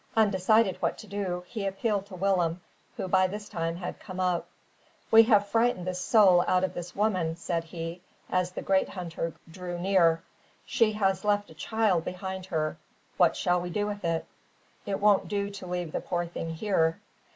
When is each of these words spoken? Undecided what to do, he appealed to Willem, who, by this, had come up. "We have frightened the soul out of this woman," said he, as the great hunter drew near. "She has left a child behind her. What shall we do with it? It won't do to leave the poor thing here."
Undecided 0.17 0.77
what 0.77 0.97
to 0.97 1.05
do, 1.05 1.43
he 1.45 1.63
appealed 1.67 2.07
to 2.07 2.15
Willem, 2.15 2.59
who, 2.97 3.07
by 3.07 3.27
this, 3.27 3.47
had 3.49 3.99
come 3.99 4.19
up. 4.19 4.47
"We 5.11 5.21
have 5.21 5.47
frightened 5.49 5.85
the 5.85 5.93
soul 5.93 6.43
out 6.47 6.63
of 6.63 6.73
this 6.73 6.95
woman," 6.95 7.35
said 7.35 7.65
he, 7.65 8.01
as 8.27 8.51
the 8.53 8.63
great 8.63 8.89
hunter 8.89 9.31
drew 9.47 9.77
near. 9.77 10.23
"She 10.65 10.93
has 10.93 11.23
left 11.23 11.51
a 11.51 11.53
child 11.53 12.03
behind 12.03 12.47
her. 12.47 12.77
What 13.17 13.35
shall 13.35 13.61
we 13.61 13.69
do 13.69 13.85
with 13.85 14.03
it? 14.03 14.25
It 14.87 14.99
won't 14.99 15.27
do 15.27 15.51
to 15.51 15.67
leave 15.67 15.91
the 15.91 16.01
poor 16.01 16.25
thing 16.25 16.49
here." 16.55 16.99